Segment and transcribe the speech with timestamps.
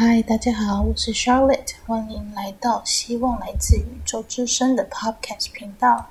[0.00, 6.06] 嗨，大家好，我是 Charlotte，欢迎来到希望来自宇宙之声的 Podcast 频道。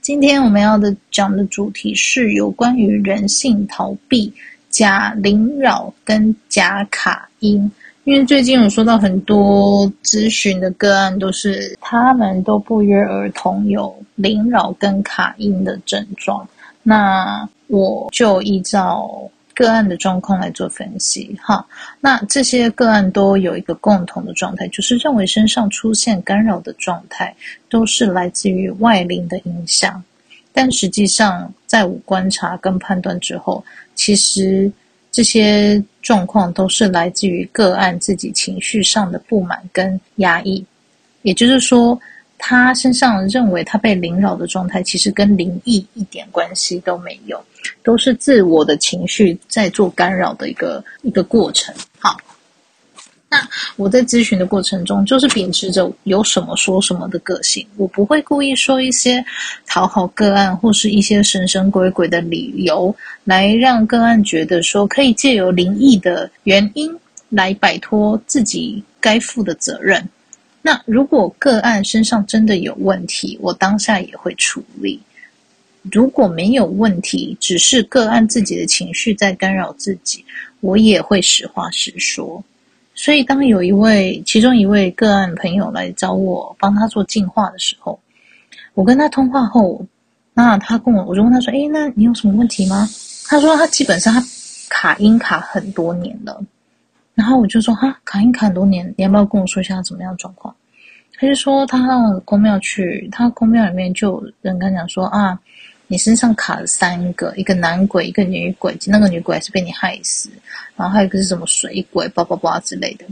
[0.00, 4.34] 今天我们要的讲的主题是有关于人性逃避、
[4.70, 7.70] 假灵扰跟假卡因。
[8.02, 16.44] 因为最近有收到很多咨询的个案，都是他们都不约而同有灵扰跟卡因的症状。
[16.82, 19.08] 那我就依照
[19.54, 21.38] 个案的状况来做分析。
[21.42, 21.66] 哈，
[22.00, 27.34] 那这些个案都有一个共同的状态，就是认为身上出现干扰的状态，
[27.68, 30.02] 都是来自于外灵的影响。
[30.52, 34.70] 但实际上，在我观察跟判断之后，其实。
[35.14, 40.64] 这些状况都是来自于个案自己情绪上的不满跟压抑，
[41.20, 42.00] 也就是说，
[42.44, 47.40] 他身上认为他被灵扰的状态，其实跟灵异一点关系都没有，
[47.84, 51.72] 都是自我的情绪在做干扰的一个一个过程。
[52.00, 52.16] 好。
[53.34, 59.24] 那我在咨询的过程中，就是秉持着有什么说什么的个性，我不会故意说一些
[59.66, 66.94] 讨好个案或是一些神神鬼鬼的理由，来让个案觉得说可以借由灵异的原因
[67.30, 70.06] 来摆脱自己该负的责任。
[70.62, 75.00] 那如果个案身上真的有问题，我当下也会处理；
[75.90, 80.24] 如果没有问题，只是个案自己的情绪在干扰自己，
[80.60, 82.44] 我也会实话实说。
[82.94, 87.98] 所以，当有一位其中一位个案朋友来找我帮他做净化的时候，
[88.74, 89.84] 我跟他通话后，
[90.34, 92.88] 那他跟我，我就问他说：“诶，那你有什么问题吗？”
[93.26, 94.24] 他说：“他基本上他
[94.68, 96.40] 卡音卡很多年了。”
[97.14, 100.54] 然后我就说：“哈，卡一卡很多年，你要不要跟我说一下怎么样状况？”
[101.18, 105.38] 他就说：“他到公庙去，他公庙里面就有人跟他讲说啊。”
[105.88, 110.30] 你身上卡了三个，一个男鬼，一个女鬼，那个女鬼还是被你害死，
[110.74, 113.04] 然后还有一个是什么水鬼，叭叭叭之类的。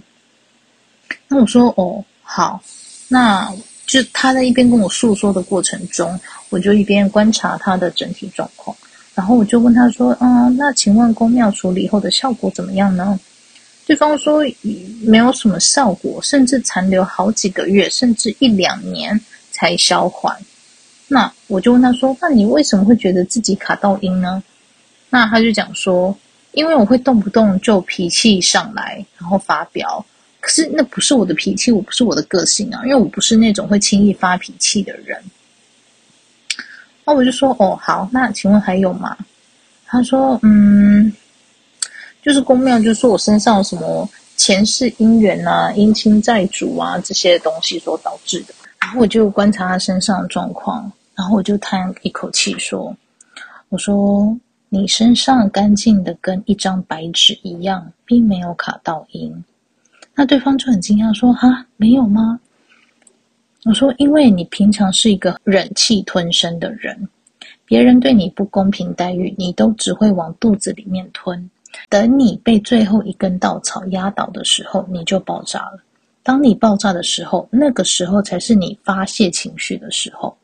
[1.29, 2.59] 那我说哦，好，
[3.07, 3.53] 那
[3.85, 6.19] 就他在一边跟我诉说的过程中，
[6.49, 8.75] 我就一边观察他的整体状况，
[9.15, 13.21] 然后我就问他说，嗯，那请问公庙处理后的效果怎么样呢？
[13.91, 14.45] 对方说
[15.03, 19.21] 没有什么效果，甚至残留好几个月，甚至一两年
[19.51, 20.37] 才消缓。
[21.09, 24.41] 那我就问他说：“那你为什么会觉得自己卡到音呢？”
[25.11, 26.17] 那他就讲说
[26.55, 30.07] ：“因为我会动不动就脾气上来，然后发飙。
[30.39, 35.21] 可是那不是我的脾气，我不是我的个性啊，因为我不是那种会轻易发脾气的人。”
[37.05, 39.17] 那我就说：“哦，好，那请问还有吗？”
[39.85, 41.13] 他说：“嗯，
[42.23, 50.91] 就是宫庙就说我身上什么前世姻缘啊、姻亲债主啊这些东西所导致的。”然后我就观察他身上的状况。
[51.17, 52.97] 然后我就叹一口气说
[53.69, 54.35] ：“我说
[54.71, 59.45] 你身上干净的跟一张白纸一样，并没有卡到阴。”
[60.17, 62.41] 那对方就很惊讶说：“哈，没有吗？”
[63.67, 67.07] 我说：“因为你平常是一个忍气吞声的人，
[67.67, 71.51] 别人对你不公平待遇，你都只会往肚子里面吞。
[71.89, 75.81] 等你被最后一根稻草压倒的时候，你就爆炸了。
[76.23, 80.37] 当你爆炸的时候，那个时候才是你发泄情绪的时候。”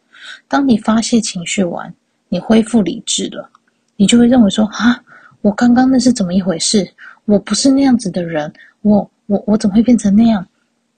[0.48, 1.92] 当你发泄情绪完，
[2.28, 3.48] 你恢复理智了，
[3.96, 5.00] 你就会认为说：啊，
[5.40, 6.88] 我刚刚那是怎么一回事？
[7.26, 10.44] 我不是那样子的人，我我我怎么会变成那样？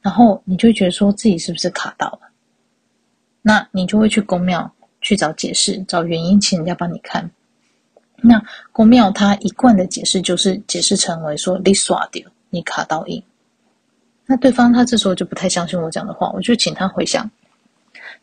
[0.01, 2.21] 然后你就会觉得说自己是不是卡到了？
[3.43, 4.71] 那你就会去宫庙
[5.03, 7.29] 去找解释、找原因，请人家帮你看。
[8.21, 8.43] 那
[8.73, 13.23] 宫庙他一贯的解释就是解释成为说你耍掉，你卡到硬。
[14.27, 17.31] 那对方他这时候就不太相信我讲的话，我就请他回想。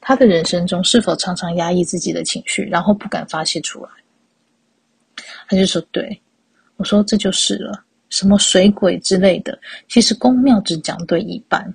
[0.01, 3.89] 他的人生中是否常常压抑自己的情绪，然后不敢发泄出来？
[5.47, 6.21] 他就说：“对。”
[6.77, 7.83] 我说：“这就是了。
[8.09, 9.57] 什么水鬼之类的，
[9.87, 11.73] 其实宫庙只讲对一半，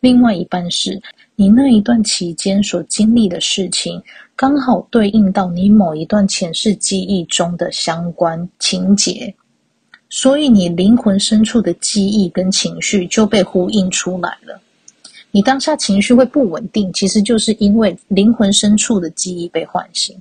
[0.00, 1.00] 另外一半是
[1.34, 4.02] 你那一段期间所经历的事情，
[4.36, 9.34] 刚好对应到你某一段前世记忆中的相关情节，
[10.08, 14.60] 所以你灵魂深处的记忆跟情绪就被呼应出来了。”
[15.30, 20.16] 你当下情绪会不稳定，其实就是因为灵魂深处的记忆被唤醒。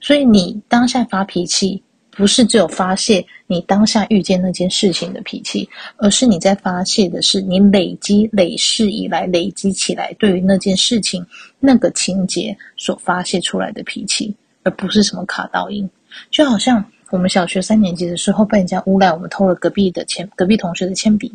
[0.00, 1.82] 所以你当下发脾气，
[2.18, 5.68] 不是只有发泄你当下遇见那件事情的脾气，
[5.98, 11.24] 而是你在发泄的是你累积累世以来累积起来对于那件事情
[11.60, 14.34] 那个情节所发泄出来的脾气，
[14.64, 15.88] 而不是什么卡到音。
[16.28, 21.32] 就好像我们小学三年级的时候被人家诬赖，我们偷了隔壁的铅，隔壁同学的铅笔。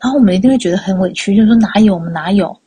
[0.00, 2.58] 然后我们一定会觉得很委屈，就是说哪有我们哪有？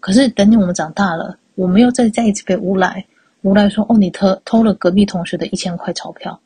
[0.00, 3.06] 可是等你我们长大了，我们又再再一次被诬赖，
[3.42, 6.38] 诬赖说哦，你偷偷了隔壁同学的一千块钞票。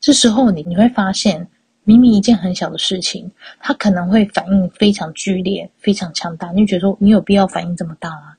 [0.00, 1.46] 这时候你你会发现，
[1.84, 6.50] 明明一件很小的事情，他可能会反应非常剧烈、非常强大。
[6.52, 8.36] 你就觉得说，你有必要反应这么大吗？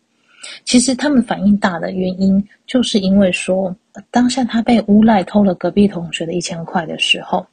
[0.63, 3.75] 其实他们反应大的原因，就是因为说，
[4.11, 7.43] 当下他被诬赖偷了隔壁同学的一千块的时候，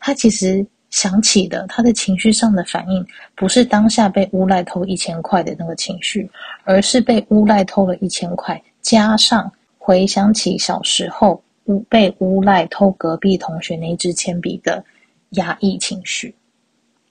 [0.00, 3.06] 他其实想起的他的情绪上的反应，
[3.36, 6.28] 不是当下被诬赖偷一千块的那个情绪，
[6.64, 14.84] 而是被诬赖偷了一千块，加上回想起小时候诬被诬赖偷隔壁同学那支铅笔的。
[15.30, 16.32] 压抑情绪，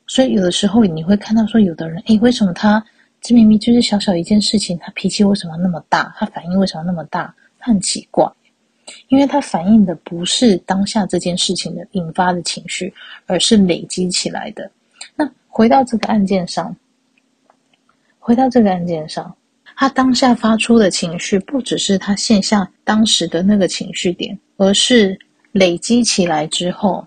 [0.08, 2.84] 所以有的时候你会看到说，有的人，诶，为什么他
[3.20, 6.16] 这明明就是小小一件事情，他脾气为什么那么大？
[6.18, 7.36] 他反应为什么那么大？
[7.60, 8.26] 他很奇怪，
[9.10, 12.92] 因为他反应的不是当下这件事情的引发的情绪，
[13.28, 14.72] 而是累积起来的。
[15.14, 16.74] 那回到这个案件上，
[18.18, 19.36] 回到这个案件上，
[19.76, 25.20] 他当下发出的情绪，不只是他现下当时的那个情绪点，而是
[25.52, 27.06] 累积起来之后。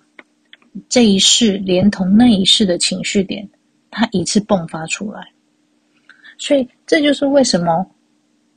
[0.88, 3.48] 这一世连同那一世的情绪点，
[3.90, 5.26] 它一次迸发出来，
[6.36, 7.84] 所以这就是为什么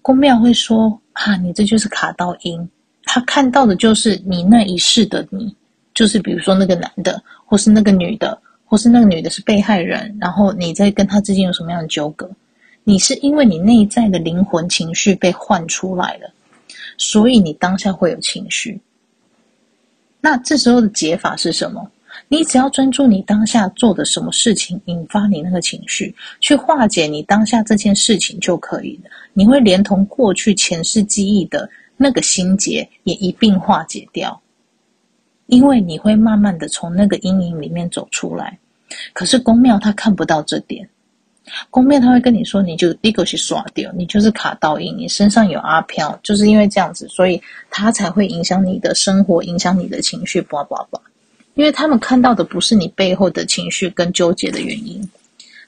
[0.04, 2.69] 宫庙会说啊，你这就是卡到音，
[3.06, 5.56] 他看到的就是你那一世的你，
[5.96, 12.30] 就是比如说那个男的，或是那个女的，或是那个女的是被害人，然后你在跟他之间有什么样的纠葛，
[12.83, 16.33] 你是因为你内在的灵魂情绪被唤出来了，
[16.98, 18.80] 所以你当下会有情绪。
[20.19, 21.89] 那这时候的解法是什么？
[22.28, 29.10] 你只要专注你当下做的什么事情，引发你那个情绪，去化解你当下这件事情就可以了。
[29.33, 34.42] 你会连同过去前世记忆的那个心结也一并化解掉，
[35.48, 38.57] 因为你会慢慢的从那个阴影里面走出来。
[39.13, 40.88] 可是宫庙他看不到这点，
[41.70, 51.00] 宫面他会跟你说，你就立刻去刷掉，你就是卡到阴，你身上有阿飘，就是因为这样子，所以他才会影响你的生活，影响你的情绪，叭叭叭。
[51.56, 55.02] 因为他们看到的不是你背后的情绪跟纠结的原因，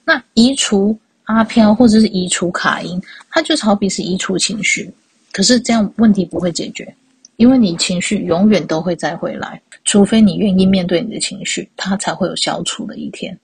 [0.05, 4.89] 那移除阿飘或者是移除卡音，它就好比是移除情绪，
[5.33, 6.95] 可是这样问题不会解决，
[7.35, 13.37] 因为你情绪永远都会再回来，除非你愿意面对你的情绪，它才会有消除的一天。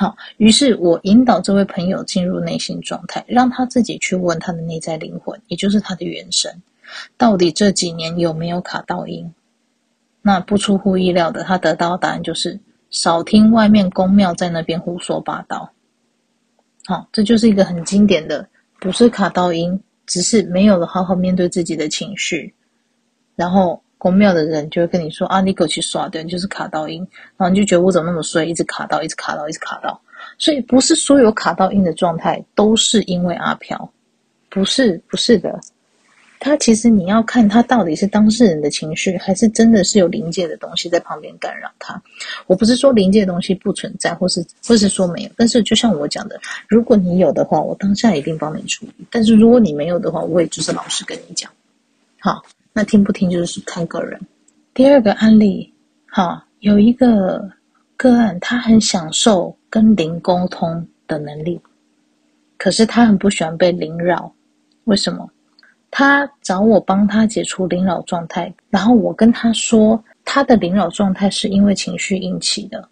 [0.00, 6.62] 好，于是我引导这位朋友进入内心状态，让他自己去问他的内在灵魂，也就是他的元神，
[7.18, 9.34] 到底这几年有没有卡到音。
[10.22, 15.70] 那不出乎意料的，他得到的答案就是少听外面宫庙在那边胡说八道。
[16.86, 18.48] 好，这就是一个很经典的，
[18.80, 22.54] 不是卡到音，只是没有了好好面对自己的情绪，
[23.36, 27.06] 然后宫庙的人就会跟你说啊，你给我去刷掉，就是卡到音，
[27.36, 30.00] 然后你就觉得我怎么那么衰，一直卡到，一直卡到，一直卡到。
[30.38, 33.92] 所以不是所有卡到音的状态都是因为阿飘，
[34.48, 35.60] 不是，不是的。
[36.38, 42.02] 他其实你要看他到底是当事人的情绪，还是真的是有灵界的东西在旁边干扰他。
[42.46, 45.30] 我不是说灵界的东西不存在，或是或是说没有。
[45.36, 51.50] 但是就像我讲的，如果你有的话，我当下一定帮你处理；但是如果你没有的话，我也就是老实跟你讲。
[52.18, 52.42] 好，
[52.80, 54.18] 那听不听就是看个人。
[54.72, 55.70] 第二个案例，
[56.06, 57.46] 哈，有一个
[57.94, 61.60] 个案，他很享受跟灵沟通的能力，
[62.56, 64.34] 可是他很不喜欢被灵扰，
[64.84, 65.30] 为什么？
[65.90, 72.88] 他找我帮他解除灵扰状态，然后我跟他说，他的灵扰状态是因为情绪引起的，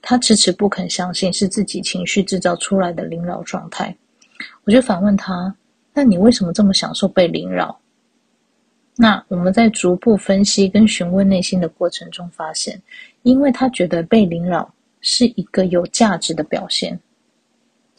[0.00, 3.94] 他迟迟不肯相信是自己情绪制造出来的灵扰状态。
[4.64, 5.54] 我就反问他
[5.92, 7.78] ：“那你为什么这么享受被灵扰？”
[9.00, 12.82] 那我们在逐步分析跟询问内心的过程中发现，
[13.22, 14.68] 因为他觉得被灵扰
[15.00, 16.98] 是一个有价值的表现。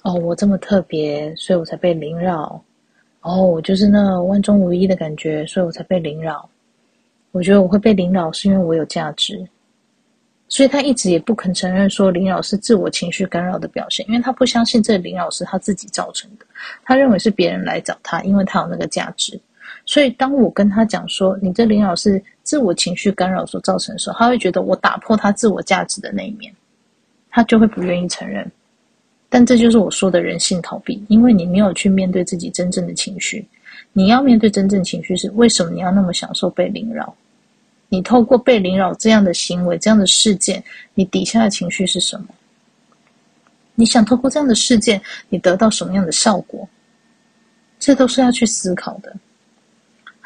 [0.03, 2.61] 哦，我这么特别，所以我才被灵扰。
[3.21, 6.49] 哦，我就是那万中无一的感觉，所以我才被灵扰。
[7.31, 9.47] 我觉得我会被灵扰，是因为我有价值。
[10.49, 16.45] 所以他一直也不肯承认说灵扰是自我情绪干扰的表现，因为他不相信这灵扰是他自己造成的。
[16.83, 19.39] 他认为是别人来找他，因为他有那个价值。
[19.89, 26.53] 所以当我跟他讲说你这灵扰是自我情绪干扰所造成的时候，他会觉得我打破他自我价值的那一面，
[27.31, 28.48] 他就会不愿意承认。
[29.29, 33.43] 但这就是我说的人性逃避，因为你没有去面对自己真正的情绪。
[33.91, 37.12] 你要面对真正情绪是为什么你要那么享受被灵扰？
[37.88, 42.27] 你透过被灵扰这样的行为、这样的事件，你底下的情绪是什么？
[43.74, 46.69] 你想透过这样的事件，你得到什么样的效果？
[47.79, 49.12] 这都是要去思考的。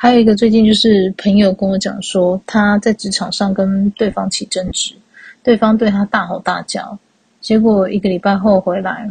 [0.04, 4.94] 还有一个，最近就是朋友跟我讲说，他在职场上跟对方起争执，
[5.42, 7.00] 对方对他大吼大叫。
[7.40, 9.10] 结果一个礼拜后回来，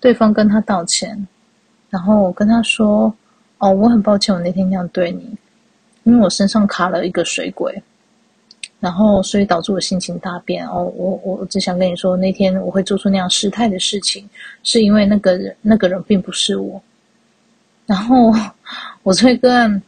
[0.00, 1.28] 对方跟他道歉，
[1.88, 3.14] 然后我跟他说
[3.58, 5.38] ：“哦，我很抱歉，我那天那样对你，
[6.02, 7.80] 因为我身上卡了一个水鬼。
[8.80, 10.66] 然后所以导致我心情大变。
[10.66, 14.28] 哦，我我只想跟你说，那天我会做出那样失态的事情，
[14.64, 16.82] 是因为那个人那个人并不是我。
[17.84, 18.32] 然后
[19.02, 19.82] 我这个案，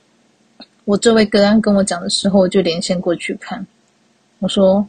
[0.84, 3.66] 我这位个案跟我讲的时候，我就连线过去看，
[4.38, 4.86] 我说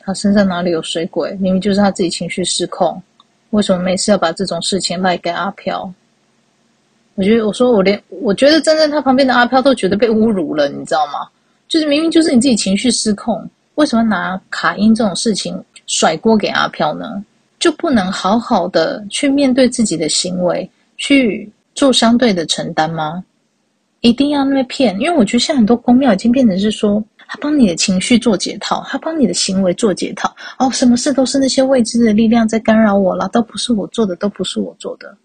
[0.00, 1.32] 他身上哪里有水鬼？
[1.40, 3.02] 明明就是他自己情绪失控，
[3.50, 5.92] 为什么每次要把这种事情赖给阿飘？
[7.14, 11.28] 我觉得，我说我连我觉得站在他旁边的阿飘都觉得被侮辱了，你知道吗？
[11.68, 17.24] 就是明明就是你自己情绪失控，为什么拿卡因这种事情甩锅给阿飘呢？
[17.60, 23.24] 就不能好好的去面对自己的行为，去做相对的承担吗？
[24.04, 24.94] 一定要那么骗？
[25.00, 30.36] 因为我觉得现在很多宫庙已经变成是说，他帮你的情绪做解套，他帮你的行为做解套。
[30.58, 35.16] 哦，什么事都是那些未知的力量在干扰我了，都不是我做的，都不是我做的。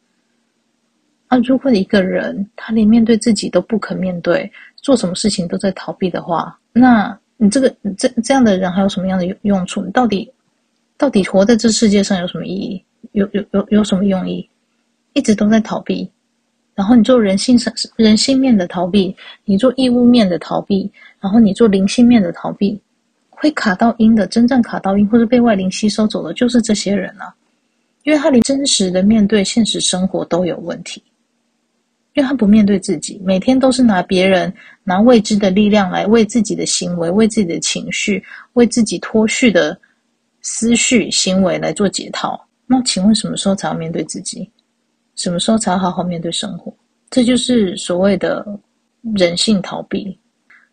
[1.28, 9.82] 啊，如果一个人他连面对自己都不肯面对，做什么事情都在逃避的话，那你这个这这样的人还有什么样的用用处？
[9.82, 10.32] 你到底
[10.98, 12.82] 到底活在这世界上有什么意义？
[13.12, 14.50] 有有有有什么用意？
[15.12, 16.10] 一直都在逃避，
[16.80, 22.80] 然后你做人性上人性面的逃避，你做义务面的逃避，然后你做灵性面的逃避，
[23.30, 27.36] 会卡到阴的，真正卡到阴或者被外灵吸收走的，就是这些人啊，
[28.04, 31.04] 因为他连真实的面对现实生活都有问题。
[32.14, 34.54] 因为他不面对自己，每天都是拿别人、
[34.86, 39.78] 拿未知的力量来为自己的行为、为自己的情绪、为自己脱序的
[40.42, 42.42] 思绪行为来做解套。
[42.66, 44.50] 那请问什么时候才要面对自己？
[45.20, 46.74] 什么时候才好好面对生活？
[47.10, 48.46] 这就是所谓的
[49.16, 50.18] 人性逃避。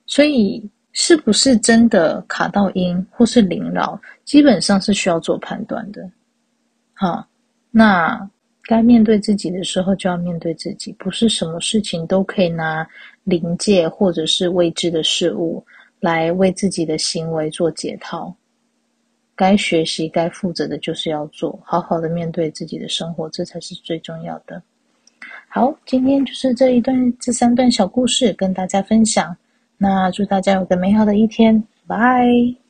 [0.06, 0.62] 所以，
[0.92, 6.08] 是不是真的卡到阴或是灵扰，基本上是需要做判断的。
[6.94, 7.26] 好，
[7.70, 8.30] 那。
[8.68, 12.84] 该面对自己的时候，就要面对自己，不是什么事情都可以拿
[13.22, 15.64] 临界或者是未知的事物
[16.00, 18.34] 来为自己的行为做解套。
[19.37, 24.61] 该学习、该负责的，就是要做，好好的面对自己的生活，这才是最重要的。
[25.49, 29.37] 好，今天就是这一段、这三段小故事跟大家分享。
[29.78, 32.65] 那祝大家有个美好的一天，拜。